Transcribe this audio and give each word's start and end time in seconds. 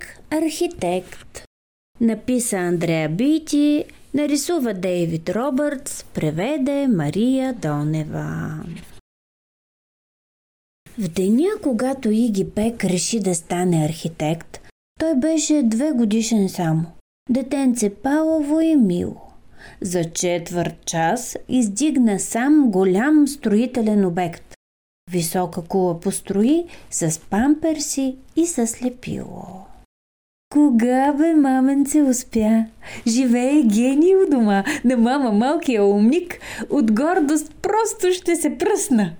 Пек 0.00 0.20
архитект. 0.30 1.44
Написа 2.00 2.56
Андрея 2.56 3.08
Бити, 3.08 3.84
нарисува 4.14 4.74
Дейвид 4.74 5.28
Робъртс, 5.28 6.04
преведе 6.04 6.88
Мария 6.88 7.54
Донева. 7.54 8.64
В 10.98 11.08
деня, 11.08 11.48
когато 11.62 12.10
Иги 12.10 12.50
Пек 12.50 12.84
реши 12.84 13.20
да 13.20 13.34
стане 13.34 13.84
архитект, 13.84 14.60
той 15.00 15.14
беше 15.14 15.62
две 15.64 15.92
годишен 15.92 16.48
само. 16.48 16.86
Детенце 17.30 17.94
палаво 17.94 18.60
и 18.60 18.76
мило. 18.76 19.20
За 19.80 20.04
четвърт 20.04 20.84
час 20.86 21.36
издигна 21.48 22.20
сам 22.20 22.70
голям 22.70 23.28
строителен 23.28 24.04
обект. 24.04 24.54
Висока 25.10 25.62
кула 25.62 26.00
построи 26.00 26.64
с 26.90 27.20
памперси 27.30 28.16
и 28.36 28.46
с 28.46 28.82
лепило. 28.84 29.69
Кога 30.60 31.12
бе, 31.12 31.34
маменце, 31.34 32.02
успя? 32.02 32.66
Живее 33.06 33.62
гений 33.62 34.16
у 34.16 34.26
дома, 34.30 34.64
на 34.84 34.96
мама 34.96 35.32
малкия 35.32 35.84
умник, 35.84 36.38
от 36.70 36.92
гордост 36.92 37.54
просто 37.62 38.12
ще 38.12 38.36
се 38.36 38.58
пръсна. 38.58 39.12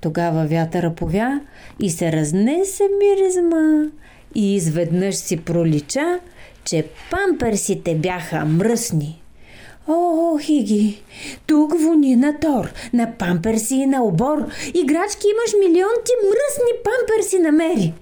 Тогава 0.00 0.46
вятъра 0.46 0.94
повя 0.94 1.40
и 1.80 1.90
се 1.90 2.12
разнесе 2.12 2.84
миризма 2.98 3.90
и 4.34 4.54
изведнъж 4.56 5.14
си 5.14 5.36
пролича, 5.36 6.20
че 6.64 6.86
памперсите 7.10 7.94
бяха 7.94 8.44
мръсни. 8.44 9.22
О, 9.88 10.38
Хиги, 10.38 11.02
тук 11.46 11.80
вони 11.80 12.16
на 12.16 12.38
тор, 12.38 12.72
на 12.92 13.12
памперси 13.18 13.74
и 13.74 13.86
на 13.86 14.04
обор. 14.04 14.38
Играчки 14.74 15.26
имаш 15.32 15.52
милион 15.60 15.96
ти 16.04 16.12
мръсни 16.24 16.72
памперси 16.84 17.38
намери. 17.38 17.94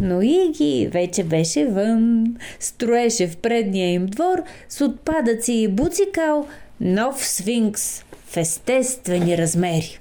Но 0.00 0.22
Иги 0.22 0.88
вече 0.92 1.24
беше 1.24 1.66
вън, 1.66 2.36
строеше 2.60 3.28
в 3.28 3.36
предния 3.36 3.92
им 3.92 4.06
двор 4.06 4.42
с 4.68 4.84
отпадъци 4.84 5.52
и 5.52 5.68
буцикал 5.68 6.46
нов 6.80 7.26
свинкс 7.26 8.04
в 8.26 8.36
естествени 8.36 9.38
размери. 9.38 9.98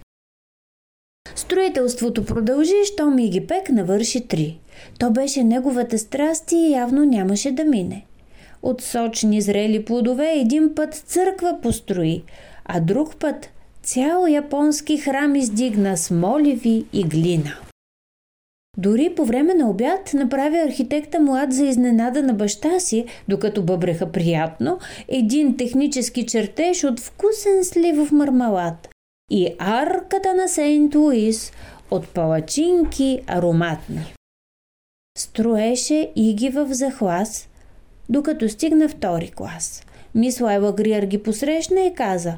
Строителството 1.35 2.25
продължи, 2.25 2.85
щом 2.85 3.19
Иги 3.19 3.47
Пек 3.47 3.69
навърши 3.69 4.27
три. 4.27 4.59
То 4.99 5.11
беше 5.11 5.43
неговата 5.43 5.97
страст 5.97 6.51
и 6.51 6.71
явно 6.71 7.05
нямаше 7.05 7.51
да 7.51 7.63
мине. 7.63 8.05
От 8.63 8.81
сочни 8.81 9.41
зрели 9.41 9.85
плодове 9.85 10.33
един 10.35 10.75
път 10.75 10.93
църква 10.93 11.57
построи, 11.61 12.23
а 12.65 12.79
друг 12.79 13.17
път 13.17 13.49
цял 13.83 14.25
японски 14.27 14.97
храм 14.97 15.35
издигна 15.35 15.97
с 15.97 16.11
моливи 16.11 16.85
и 16.93 17.03
глина. 17.03 17.66
Дори 18.77 19.15
по 19.15 19.25
време 19.25 19.53
на 19.53 19.69
обяд 19.69 20.13
направи 20.13 20.57
архитекта 20.57 21.19
млад 21.19 21.53
за 21.53 21.65
изненада 21.65 22.23
на 22.23 22.33
баща 22.33 22.79
си, 22.79 23.05
докато 23.27 23.63
бъбреха 23.63 24.11
приятно, 24.11 24.79
един 25.07 25.57
технически 25.57 26.25
чертеж 26.25 26.83
от 26.83 26.99
вкусен 26.99 27.63
сливов 27.63 28.11
мармалад 28.11 28.89
и 29.31 29.55
арката 29.59 30.33
на 30.33 30.47
Сейнт 30.47 30.95
Луис 30.95 31.51
от 31.91 32.07
палачинки 32.09 33.21
ароматни. 33.27 34.13
Строеше 35.17 36.11
иги 36.15 36.49
в 36.49 36.67
захлас, 36.73 37.49
докато 38.09 38.49
стигна 38.49 38.89
втори 38.89 39.31
клас. 39.31 39.83
Мис 40.15 40.41
Лайла 40.41 40.73
Гриер 40.73 41.03
ги 41.03 41.23
посрещна 41.23 41.81
и 41.81 41.93
каза 41.93 42.33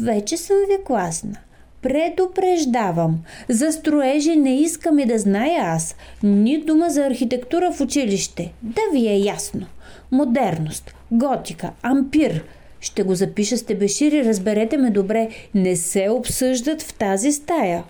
«Вече 0.00 0.36
съм 0.36 0.56
ви 0.68 0.84
класна. 0.84 1.36
Предупреждавам. 1.84 3.18
За 3.48 3.72
строежи 3.72 4.36
не 4.36 4.60
искам 4.60 4.98
и 4.98 5.04
да 5.04 5.18
зная 5.18 5.62
аз. 5.62 5.96
Ни 6.22 6.58
дума 6.58 6.90
за 6.90 7.06
архитектура 7.06 7.72
в 7.72 7.80
училище. 7.80 8.52
Да 8.62 8.80
ви 8.92 9.08
е 9.08 9.16
ясно. 9.16 9.66
Модерност, 10.12 10.94
готика, 11.10 11.70
ампир. 11.82 12.44
Ще 12.80 13.02
го 13.02 13.14
запиша 13.14 13.56
с 13.56 13.62
тебешири, 13.62 14.24
разберете 14.24 14.76
ме 14.76 14.90
добре. 14.90 15.28
Не 15.54 15.76
се 15.76 16.08
обсъждат 16.10 16.82
в 16.82 16.94
тази 16.94 17.32
стая. 17.32 17.84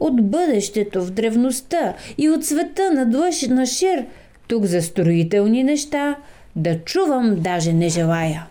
От 0.00 0.30
бъдещето 0.30 1.04
в 1.04 1.10
древността 1.10 1.94
и 2.18 2.30
от 2.30 2.44
света 2.44 2.90
на 2.92 3.06
длъж 3.06 3.42
на 3.42 3.66
шир, 3.66 4.04
тук 4.48 4.64
за 4.64 4.82
строителни 4.82 5.64
неща, 5.64 6.16
да 6.56 6.78
чувам 6.78 7.36
даже 7.40 7.72
не 7.72 7.88
желая. 7.88 8.46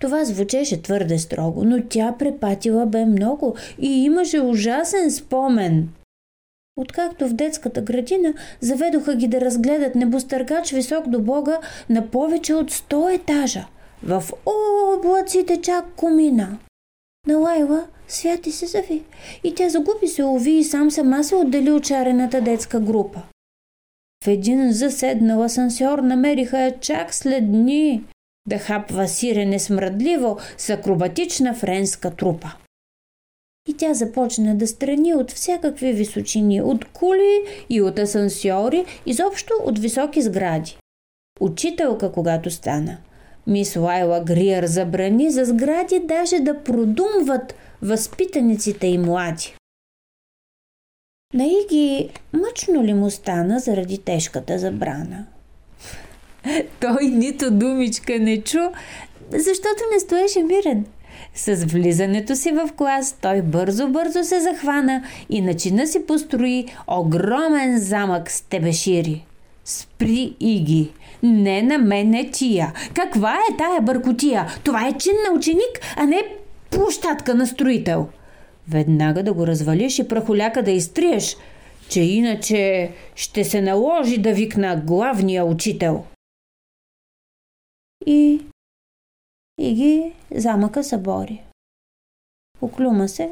Това 0.00 0.24
звучеше 0.24 0.82
твърде 0.82 1.18
строго, 1.18 1.64
но 1.64 1.82
тя 1.88 2.14
препатила 2.18 2.86
бе 2.86 3.04
много 3.04 3.56
и 3.78 4.04
имаше 4.04 4.40
ужасен 4.40 5.10
спомен. 5.10 5.88
Откакто 6.76 7.28
в 7.28 7.32
детската 7.32 7.82
градина 7.82 8.34
заведоха 8.60 9.14
ги 9.14 9.28
да 9.28 9.40
разгледат 9.40 9.94
небостъргач 9.94 10.72
висок 10.72 11.08
до 11.08 11.20
Бога 11.20 11.58
на 11.88 12.06
повече 12.06 12.54
от 12.54 12.72
100 12.72 13.14
етажа. 13.14 13.66
В 14.02 14.24
облаците 14.46 15.60
чак 15.60 15.84
комина. 15.96 16.58
На 17.26 17.38
Лайла 17.38 17.86
святи 18.08 18.52
се 18.52 18.66
зави 18.66 19.02
и 19.44 19.54
тя 19.54 19.68
загуби 19.68 20.08
се 20.08 20.24
уви 20.24 20.50
и 20.50 20.64
сам 20.64 20.90
сама 20.90 21.24
се 21.24 21.34
отдели 21.34 21.70
от 21.70 21.84
чарената 21.84 22.40
детска 22.40 22.80
група. 22.80 23.22
В 24.24 24.26
един 24.26 24.72
заседнал 24.72 25.42
асансьор 25.42 25.98
намериха 25.98 26.58
я 26.58 26.80
чак 26.80 27.14
след 27.14 27.52
дни 27.52 28.04
да 28.46 28.58
хапва 28.58 29.08
сирене 29.08 29.58
смръдливо 29.58 30.38
с 30.58 30.70
акробатична 30.70 31.54
френска 31.54 32.10
трупа. 32.10 32.52
И 33.68 33.76
тя 33.76 33.94
започна 33.94 34.56
да 34.56 34.66
страни 34.66 35.14
от 35.14 35.30
всякакви 35.30 35.92
височини, 35.92 36.62
от 36.62 36.84
кули 36.84 37.44
и 37.70 37.82
от 37.82 37.98
асансьори, 37.98 38.84
изобщо 39.06 39.54
от 39.64 39.78
високи 39.78 40.22
сгради. 40.22 40.76
Учителка, 41.40 42.12
когато 42.12 42.50
стана. 42.50 42.96
Мис 43.46 43.76
Лайла 43.76 44.20
Гриер 44.20 44.64
забрани 44.64 45.30
за 45.30 45.44
сгради 45.44 46.00
даже 46.00 46.40
да 46.40 46.62
продумват 46.62 47.54
възпитаниците 47.82 48.86
и 48.86 48.98
млади. 48.98 49.54
На 51.34 51.44
Иги 51.44 52.10
мъчно 52.32 52.84
ли 52.84 52.94
му 52.94 53.10
стана 53.10 53.58
заради 53.58 53.98
тежката 53.98 54.58
забрана? 54.58 55.26
Той 56.80 57.06
нито 57.06 57.50
думичка 57.50 58.18
не 58.18 58.42
чу, 58.42 58.58
защото 59.32 59.82
не 59.92 60.00
стоеше 60.00 60.42
мирен. 60.42 60.84
С 61.34 61.64
влизането 61.64 62.36
си 62.36 62.50
в 62.50 62.70
клас 62.76 63.18
той 63.22 63.42
бързо-бързо 63.42 64.22
се 64.22 64.40
захвана 64.40 65.02
и 65.30 65.40
начина 65.40 65.86
си 65.86 66.06
построи 66.06 66.66
огромен 66.86 67.78
замък 67.78 68.30
с 68.30 68.40
тебешири. 68.40 69.24
Спри, 69.64 70.34
Иги! 70.40 70.90
Не 71.22 71.62
на 71.62 71.78
мен 71.78 72.14
е 72.14 72.30
тия. 72.30 72.72
Каква 72.94 73.34
е 73.34 73.56
тая 73.58 73.80
бъркотия? 73.80 74.46
Това 74.64 74.88
е 74.88 74.98
чин 74.98 75.12
на 75.28 75.38
ученик, 75.38 75.80
а 75.96 76.06
не 76.06 76.22
площадка 76.70 77.34
на 77.34 77.46
строител. 77.46 78.08
Веднага 78.68 79.22
да 79.22 79.32
го 79.32 79.46
развалиш 79.46 79.98
и 79.98 80.08
прахоляка 80.08 80.62
да 80.62 80.70
изтриеш, 80.70 81.36
че 81.88 82.00
иначе 82.00 82.90
ще 83.14 83.44
се 83.44 83.60
наложи 83.60 84.18
да 84.18 84.32
викна 84.32 84.82
главния 84.86 85.44
учител. 85.44 86.04
И... 88.06 88.40
И 89.58 89.74
ги 89.74 90.12
замъка 90.34 90.84
събори. 90.84 91.42
Оклюма 92.60 93.08
се, 93.08 93.30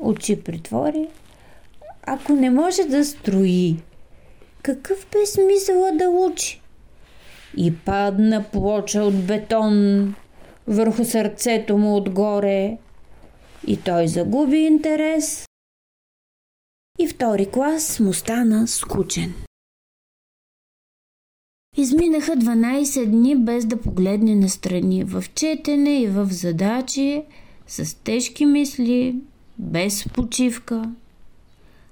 очи 0.00 0.44
притвори. 0.44 1.08
Ако 2.02 2.32
не 2.32 2.50
може 2.50 2.84
да 2.84 3.04
строи, 3.04 3.76
какъв 4.62 5.06
бе 5.12 5.26
смисъла 5.26 5.92
да 5.92 6.08
учи? 6.08 6.60
И 7.56 7.76
падна 7.84 8.44
плоча 8.52 9.02
от 9.02 9.26
бетон 9.26 10.14
върху 10.66 11.04
сърцето 11.04 11.78
му 11.78 11.96
отгоре. 11.96 12.78
И 13.66 13.82
той 13.82 14.08
загуби 14.08 14.58
интерес. 14.58 15.46
И 16.98 17.08
втори 17.08 17.50
клас 17.50 18.00
му 18.00 18.12
стана 18.12 18.68
скучен. 18.68 19.34
Изминаха 21.76 22.32
12 22.32 23.06
дни 23.06 23.36
без 23.36 23.64
да 23.64 23.76
погледне 23.76 24.34
настрани, 24.34 25.04
в 25.04 25.24
четене 25.34 26.02
и 26.02 26.06
в 26.06 26.26
задачи, 26.26 27.22
с 27.66 27.94
тежки 27.94 28.44
мисли, 28.44 29.16
без 29.58 30.04
почивка. 30.04 30.94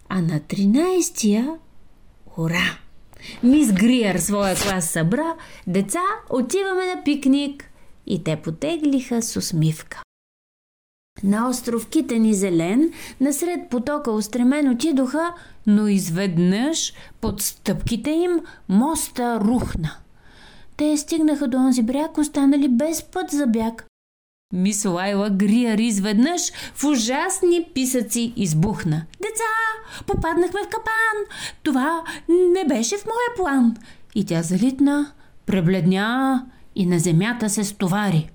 А 0.08 0.20
на 0.20 0.40
13-я, 0.40 1.58
ура! 2.36 2.78
Мис 3.42 3.72
Гриер 3.72 4.18
своя 4.18 4.56
клас 4.56 4.90
събра, 4.90 5.34
деца, 5.66 6.02
отиваме 6.30 6.94
на 6.94 7.04
пикник 7.04 7.64
и 8.06 8.24
те 8.24 8.36
потеглиха 8.36 9.22
с 9.22 9.36
усмивка. 9.36 10.02
На 11.24 11.48
остров 11.48 11.86
Китен 11.86 12.24
и 12.24 12.34
Зелен, 12.34 12.92
насред 13.20 13.68
потока 13.70 14.10
устремен 14.10 14.68
отидоха, 14.68 15.34
но 15.66 15.88
изведнъж 15.88 16.92
под 17.20 17.42
стъпките 17.42 18.10
им 18.10 18.40
моста 18.68 19.40
рухна. 19.40 19.90
Те 20.76 20.96
стигнаха 20.96 21.48
до 21.48 21.56
онзи 21.56 21.82
бряг, 21.82 22.18
останали 22.18 22.68
без 22.68 23.02
път 23.02 23.30
за 23.30 23.46
бяг. 23.46 23.86
Мис 24.52 24.84
Лайла 24.84 25.30
Гриар 25.30 25.78
изведнъж 25.78 26.52
в 26.74 26.84
ужасни 26.84 27.68
писъци 27.74 28.32
избухна. 28.36 29.02
Деца, 29.22 29.52
попаднахме 30.06 30.60
в 30.64 30.68
капан! 30.68 31.36
Това 31.62 32.04
не 32.28 32.64
беше 32.68 32.96
в 32.96 33.04
моя 33.04 33.36
план! 33.36 33.76
И 34.14 34.26
тя 34.26 34.42
залитна, 34.42 35.12
пребледня 35.46 36.46
и 36.76 36.86
на 36.86 36.98
земята 36.98 37.50
се 37.50 37.64
стовари. 37.64 38.30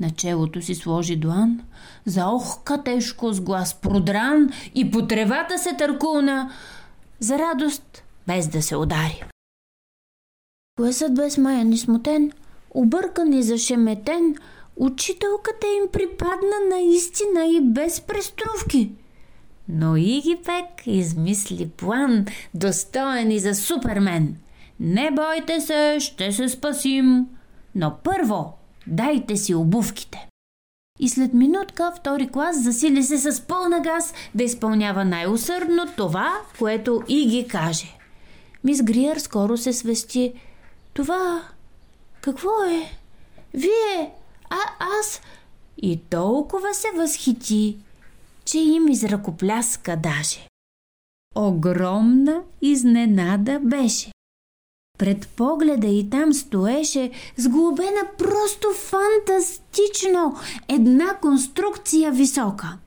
На 0.00 0.10
челото 0.10 0.62
си 0.62 0.74
сложи 0.74 1.16
длан, 1.16 1.60
заохка 2.06 2.82
тежко 2.82 3.32
с 3.32 3.40
глас 3.40 3.74
продран 3.74 4.50
и 4.74 4.90
по 4.90 5.06
тревата 5.06 5.58
се 5.58 5.72
търкулна, 5.72 6.50
за 7.20 7.38
радост, 7.38 8.02
без 8.26 8.48
да 8.48 8.62
се 8.62 8.76
удари. 8.76 9.24
Класът 10.76 11.14
бе 11.14 11.30
смаян 11.30 11.72
и 11.72 11.78
смутен, 11.78 12.32
объркан 12.70 13.32
и 13.32 13.42
зашеметен, 13.42 14.36
учителката 14.76 15.66
им 15.66 15.88
припадна 15.92 16.56
наистина 16.70 17.46
и 17.46 17.60
без 17.60 18.00
преструвки. 18.00 18.92
Но 19.68 19.96
Игипек 19.96 20.86
измисли 20.86 21.68
план, 21.68 22.26
достоен 22.54 23.30
и 23.30 23.38
за 23.38 23.54
супермен. 23.54 24.36
Не 24.80 25.10
бойте 25.10 25.60
се, 25.60 25.96
ще 26.00 26.32
се 26.32 26.48
спасим. 26.48 27.26
Но 27.74 27.96
първо 28.04 28.54
Дайте 28.86 29.36
си 29.36 29.54
обувките. 29.54 30.28
И 30.98 31.08
след 31.08 31.34
минутка 31.34 31.92
втори 31.96 32.28
клас 32.28 32.62
засили 32.62 33.02
се 33.02 33.18
с 33.18 33.40
пълна 33.40 33.80
газ 33.80 34.14
да 34.34 34.44
изпълнява 34.44 35.04
най-усърдно 35.04 35.86
това, 35.96 36.32
което 36.58 37.02
и 37.08 37.26
ги 37.26 37.48
каже. 37.48 37.98
Мис 38.64 38.82
Гриер 38.82 39.16
скоро 39.16 39.56
се 39.56 39.72
свести. 39.72 40.32
Това... 40.92 41.42
Какво 42.20 42.50
е? 42.64 42.90
Вие... 43.54 44.10
А 44.50 44.58
аз... 45.00 45.20
И 45.82 46.00
толкова 46.10 46.74
се 46.74 46.88
възхити, 46.96 47.76
че 48.44 48.58
им 48.58 48.88
изръкопляска 48.88 49.96
даже. 49.96 50.48
Огромна 51.34 52.42
изненада 52.62 53.60
беше. 53.62 54.12
Пред 54.98 55.28
погледа 55.28 55.86
и 55.86 56.10
там 56.10 56.32
стоеше 56.32 57.10
сглобена 57.36 58.02
просто 58.18 58.68
фантастично 58.72 60.36
една 60.68 61.16
конструкция 61.22 62.12
висока. 62.12 62.78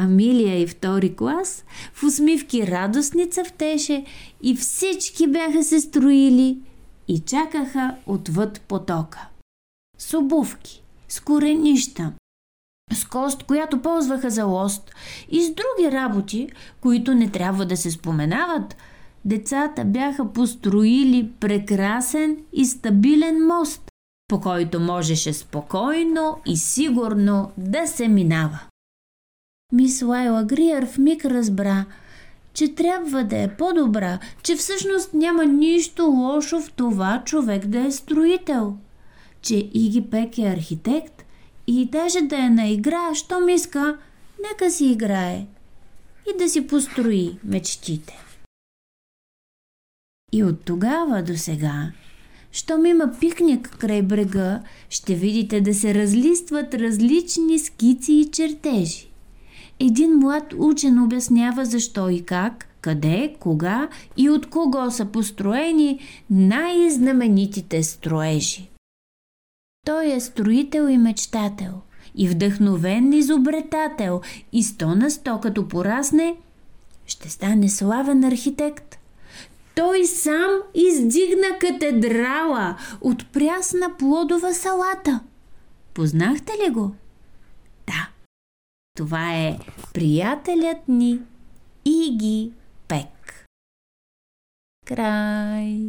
Амилия 0.00 0.62
и 0.62 0.66
втори 0.66 1.16
клас 1.16 1.64
в 1.92 2.02
усмивки 2.02 2.66
радостни 2.66 3.30
цъфтеше 3.30 4.04
и 4.42 4.56
всички 4.56 5.26
бяха 5.26 5.64
се 5.64 5.80
строили 5.80 6.60
и 7.08 7.18
чакаха 7.20 7.96
отвъд 8.06 8.60
потока. 8.60 9.28
С 9.98 10.18
обувки, 10.18 10.82
с 11.08 11.20
коренища, 11.20 12.12
с 12.92 13.04
кост, 13.04 13.42
която 13.42 13.82
ползваха 13.82 14.30
за 14.30 14.44
лост 14.44 14.90
и 15.30 15.42
с 15.42 15.48
други 15.48 15.92
работи, 15.92 16.48
които 16.80 17.14
не 17.14 17.30
трябва 17.30 17.66
да 17.66 17.76
се 17.76 17.90
споменават– 17.90 18.76
децата 19.28 19.84
бяха 19.84 20.32
построили 20.32 21.30
прекрасен 21.40 22.36
и 22.52 22.64
стабилен 22.64 23.46
мост, 23.46 23.90
по 24.28 24.40
който 24.40 24.80
можеше 24.80 25.32
спокойно 25.32 26.38
и 26.46 26.56
сигурно 26.56 27.50
да 27.58 27.86
се 27.86 28.08
минава. 28.08 28.60
Мис 29.72 30.02
Лайла 30.02 30.44
Гриер 30.44 30.88
миг 30.98 31.24
разбра, 31.24 31.84
че 32.52 32.74
трябва 32.74 33.24
да 33.24 33.36
е 33.42 33.56
по-добра, 33.56 34.18
че 34.42 34.56
всъщност 34.56 35.14
няма 35.14 35.44
нищо 35.44 36.04
лошо 36.06 36.60
в 36.60 36.72
това 36.72 37.22
човек 37.24 37.66
да 37.66 37.78
е 37.78 37.90
строител, 37.90 38.76
че 39.42 39.70
Иги 39.74 40.10
Пек 40.10 40.38
е 40.38 40.42
архитект 40.42 41.24
и 41.66 41.84
даже 41.84 42.20
да 42.20 42.36
е 42.36 42.50
на 42.50 42.68
игра, 42.68 43.14
щом 43.14 43.48
иска, 43.48 43.98
нека 44.50 44.70
си 44.70 44.86
играе 44.86 45.46
и 46.30 46.38
да 46.38 46.48
си 46.48 46.66
построи 46.66 47.38
мечтите. 47.44 48.27
И 50.32 50.44
от 50.44 50.64
тогава 50.64 51.22
до 51.22 51.36
сега, 51.36 51.92
щом 52.52 52.86
има 52.86 53.12
пикник 53.20 53.76
край 53.78 54.02
брега, 54.02 54.62
ще 54.90 55.14
видите 55.14 55.60
да 55.60 55.74
се 55.74 55.94
разлистват 55.94 56.74
различни 56.74 57.58
скици 57.58 58.12
и 58.12 58.30
чертежи. 58.30 59.08
Един 59.80 60.18
млад 60.18 60.54
учен 60.58 61.02
обяснява 61.02 61.64
защо 61.64 62.08
и 62.08 62.22
как, 62.22 62.68
къде, 62.80 63.34
кога 63.40 63.88
и 64.16 64.30
от 64.30 64.46
кого 64.46 64.90
са 64.90 65.04
построени 65.04 66.00
най-знаменитите 66.30 67.82
строежи. 67.82 68.68
Той 69.86 70.12
е 70.12 70.20
строител 70.20 70.88
и 70.88 70.98
мечтател, 70.98 71.80
и 72.14 72.28
вдъхновен 72.28 73.12
изобретател, 73.12 74.20
и 74.52 74.62
сто 74.62 74.94
на 74.94 75.10
сто 75.10 75.40
като 75.40 75.68
порасне, 75.68 76.36
ще 77.06 77.28
стане 77.28 77.68
славен 77.68 78.24
архитект. 78.24 78.97
Той 79.78 80.06
сам 80.06 80.50
издигна 80.74 81.58
катедрала 81.60 82.76
от 83.00 83.32
прясна 83.32 83.96
плодова 83.98 84.54
салата. 84.54 85.20
Познахте 85.94 86.52
ли 86.52 86.70
го? 86.70 86.94
Да. 87.86 88.08
Това 88.96 89.34
е 89.34 89.58
приятелят 89.94 90.88
ни 90.88 91.20
Иги 91.84 92.52
Пек. 92.88 93.46
Край. 94.86 95.86